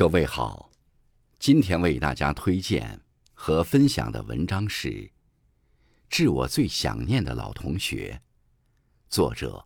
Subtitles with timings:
[0.00, 0.70] 各位好，
[1.38, 2.98] 今天为大家推荐
[3.34, 4.88] 和分享的文章是
[6.08, 8.18] 《致我最想念的老同学》，
[9.14, 9.62] 作者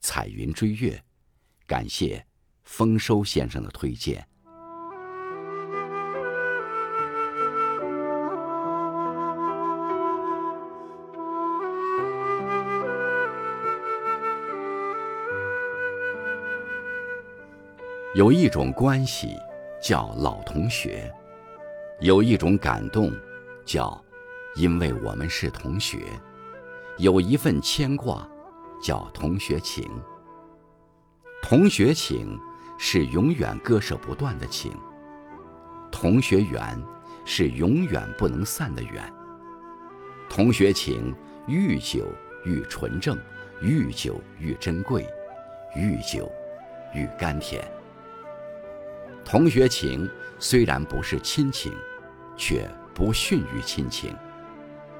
[0.00, 1.04] 彩云追月，
[1.66, 2.24] 感谢
[2.62, 4.26] 丰收先生的推荐。
[18.14, 19.36] 有一种关系。
[19.84, 21.12] 叫老同学，
[22.00, 23.12] 有一种感动，
[23.66, 24.02] 叫
[24.56, 25.98] 因为我们是同学；
[26.96, 28.26] 有一份牵挂，
[28.82, 29.86] 叫同学情。
[31.42, 32.40] 同学情
[32.78, 34.72] 是永远割舍不断的情，
[35.92, 36.82] 同学缘
[37.26, 39.12] 是永远不能散的缘。
[40.30, 41.14] 同学情
[41.46, 42.06] 愈久
[42.46, 43.18] 愈纯正，
[43.60, 45.06] 愈久愈珍贵，
[45.76, 46.26] 愈久
[46.94, 47.62] 愈甘甜。
[49.24, 51.72] 同学情虽然不是亲情，
[52.36, 54.14] 却不逊于亲情。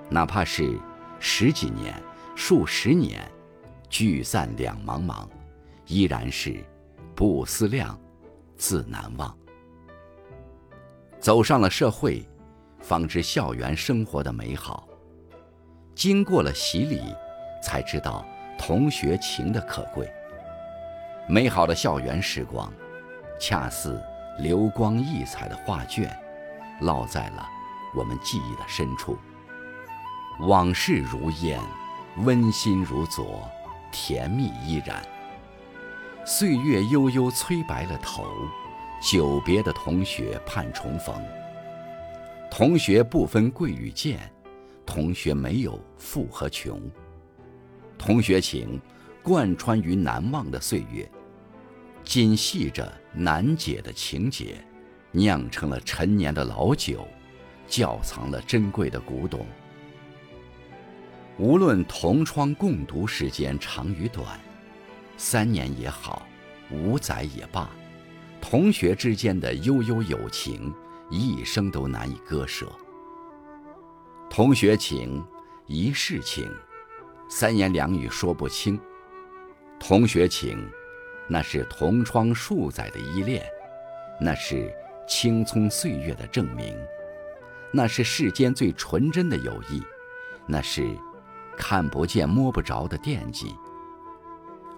[0.08, 0.78] 哪怕是
[1.20, 1.94] 十几年、
[2.34, 3.30] 数十年，
[3.88, 5.28] 聚散两茫茫，
[5.86, 6.64] 依然是
[7.14, 7.98] 不思量，
[8.56, 9.36] 自难忘。
[11.20, 12.26] 走上了社会，
[12.80, 14.88] 方知校园生活的美好；
[15.94, 17.00] 经过了洗礼，
[17.62, 18.26] 才知道
[18.58, 20.10] 同学情的可贵。
[21.28, 22.72] 美好的校园时光，
[23.38, 24.02] 恰似。
[24.38, 26.14] 流光溢彩的画卷，
[26.80, 27.48] 烙在了
[27.94, 29.16] 我们记忆的深处。
[30.40, 31.60] 往事如烟，
[32.24, 33.48] 温馨如昨，
[33.92, 35.00] 甜蜜依然。
[36.26, 38.26] 岁月悠悠催白了头，
[39.00, 41.14] 久别的同学盼重逢。
[42.50, 44.32] 同学不分贵与贱，
[44.84, 46.80] 同学没有富和穷。
[47.96, 48.80] 同学情
[49.22, 51.08] 贯穿于难忘的岁月。
[52.02, 54.56] 紧系着难解的情结，
[55.12, 57.06] 酿成了陈年的老酒，
[57.68, 59.46] 窖藏了珍贵的古董。
[61.38, 64.40] 无论同窗共读时间长与短，
[65.16, 66.26] 三年也好，
[66.70, 67.70] 五载也罢，
[68.40, 70.74] 同学之间的悠悠友情，
[71.08, 72.66] 一生都难以割舍。
[74.28, 75.24] 同学情，
[75.66, 76.48] 一世情，
[77.28, 78.76] 三言两语说不清。
[79.78, 80.68] 同学情。
[81.26, 83.44] 那是同窗数载的依恋，
[84.20, 84.72] 那是
[85.06, 86.76] 青葱岁月的证明，
[87.72, 89.82] 那是世间最纯真的友谊，
[90.46, 90.86] 那是
[91.56, 93.54] 看不见摸不着的惦记。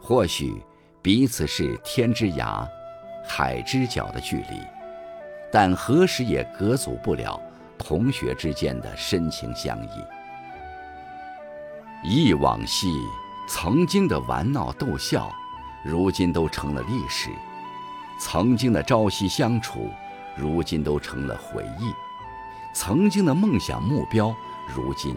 [0.00, 0.62] 或许
[1.02, 2.64] 彼此是天之涯，
[3.26, 4.60] 海之角的距离，
[5.50, 7.40] 但何时也隔阻不了
[7.76, 9.88] 同学之间的深情相依。
[12.04, 12.86] 忆往昔，
[13.48, 15.28] 曾经的玩闹逗笑。
[15.86, 17.30] 如今都成了历史，
[18.18, 19.88] 曾经的朝夕相处，
[20.36, 21.92] 如今都成了回忆；
[22.74, 24.34] 曾经的梦想目标，
[24.74, 25.14] 如今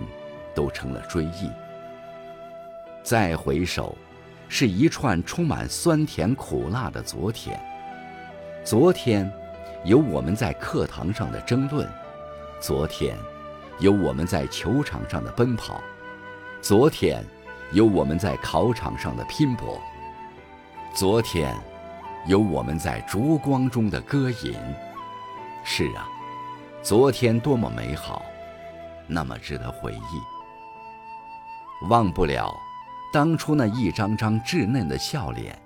[0.54, 1.50] 都成了追忆。
[3.02, 3.98] 再回首，
[4.48, 7.60] 是一串充满酸甜苦辣的昨天。
[8.64, 9.28] 昨天，
[9.84, 11.88] 有我们在课堂上的争论；
[12.62, 13.18] 昨天，
[13.80, 15.82] 有我们在球场上的奔跑；
[16.62, 17.26] 昨天，
[17.72, 19.82] 有我们在考场上的拼搏。
[20.94, 21.56] 昨天，
[22.26, 24.54] 有我们在烛光中的歌吟。
[25.64, 26.10] 是啊，
[26.82, 28.26] 昨天多么美好，
[29.08, 31.88] 那么值得回忆。
[31.88, 32.54] 忘不了
[33.14, 35.58] 当初那一张张稚嫩的笑脸，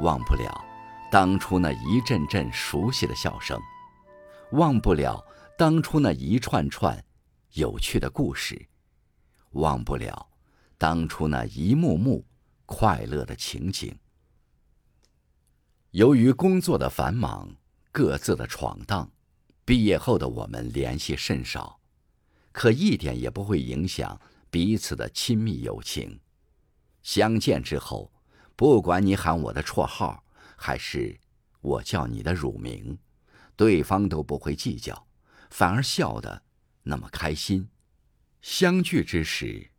[0.00, 0.64] 忘不了
[1.10, 3.58] 当初那一阵阵熟悉的笑声，
[4.50, 5.24] 忘不了
[5.56, 7.02] 当初那一串串
[7.52, 8.68] 有趣的故事，
[9.52, 10.26] 忘不了
[10.76, 12.26] 当初那一幕幕
[12.66, 13.96] 快乐的情景。
[15.92, 17.54] 由于工作的繁忙，
[17.90, 19.12] 各自的闯荡，
[19.62, 21.78] 毕业后的我们联系甚少，
[22.50, 24.18] 可一点也不会影响
[24.50, 26.18] 彼此的亲密友情。
[27.02, 28.10] 相见之后，
[28.56, 30.24] 不管你喊我的绰号，
[30.56, 31.20] 还是
[31.60, 32.98] 我叫你的乳名，
[33.54, 35.06] 对方都不会计较，
[35.50, 36.42] 反而笑得
[36.84, 37.68] 那么开心。
[38.40, 39.70] 相聚之时，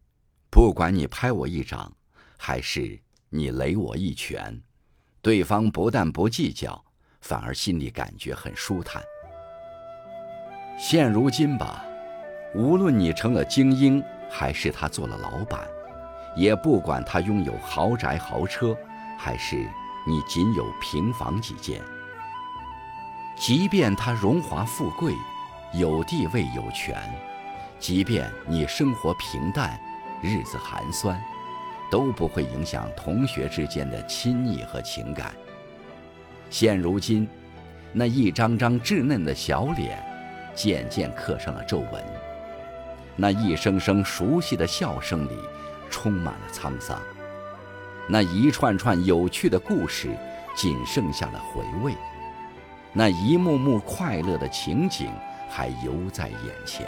[0.52, 1.98] 不管你拍我一掌，
[2.38, 4.62] 还是你擂我一拳。
[5.24, 6.84] 对方不但不计较，
[7.22, 9.02] 反而心里感觉很舒坦。
[10.78, 11.86] 现如今吧，
[12.54, 15.62] 无论你成了精英，还是他做了老板，
[16.36, 18.78] 也不管他拥有豪宅豪车，
[19.18, 19.56] 还是
[20.06, 21.82] 你仅有平房几间。
[23.38, 25.14] 即便他荣华富贵，
[25.74, 27.02] 有地位有权，
[27.80, 29.80] 即便你生活平淡，
[30.22, 31.18] 日子寒酸。
[31.94, 35.32] 都不会影响同学之间的亲昵和情感。
[36.50, 37.30] 现如今，
[37.92, 40.04] 那一张张稚嫩的小脸，
[40.56, 42.04] 渐渐刻上了皱纹。
[43.16, 45.38] 那一声声熟悉的笑声里，
[45.92, 47.00] 充满了沧桑。
[48.10, 50.10] 那一串串有趣的故事，
[50.56, 51.94] 仅剩下了回味。
[52.92, 55.12] 那一幕幕快乐的情景，
[55.48, 56.88] 还犹在眼前。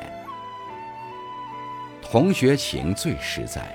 [2.01, 3.71] 同学情最实在，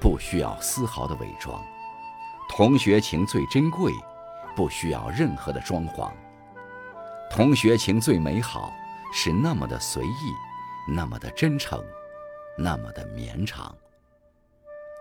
[0.00, 1.60] 不需要丝毫的伪装；
[2.48, 3.92] 同学情最珍贵，
[4.54, 6.12] 不需要任何的装潢。
[7.30, 8.72] 同学情最美好，
[9.12, 10.32] 是那么的随意，
[10.88, 11.82] 那么的真诚，
[12.56, 13.74] 那么的绵长。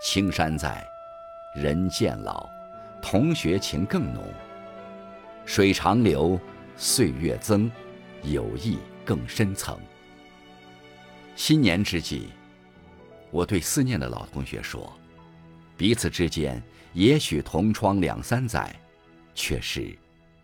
[0.01, 0.85] 青山在，
[1.55, 2.49] 人渐老，
[3.01, 4.23] 同学情更浓。
[5.45, 6.39] 水长流，
[6.75, 7.71] 岁月增，
[8.23, 9.77] 友谊更深层。
[11.35, 12.29] 新年之际，
[13.35, 14.97] 我对思念的老同学说：
[15.75, 18.73] 彼此之间也许同窗两三载，
[19.33, 19.93] 却是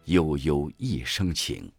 [0.04, 1.72] 悠悠一生情。